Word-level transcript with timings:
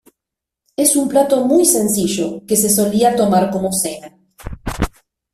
Es 0.77 0.95
un 0.95 1.07
plato 1.07 1.45
muy 1.45 1.63
sencillo 1.63 2.43
que 2.47 2.55
se 2.55 2.71
solía 2.71 3.15
tomar 3.15 3.51
como 3.51 3.71
cena. 3.71 4.17